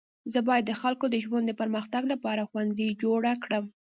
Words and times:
زه 0.33 0.39
باید 0.47 0.65
د 0.67 0.73
خلکو 0.81 1.05
د 1.09 1.15
ژوند 1.25 1.45
د 1.47 1.51
پرمختګ 1.61 2.03
لپاره 2.13 2.47
ښوونځی 2.49 2.87
جوړه 3.03 3.31
کړم. 3.43 3.65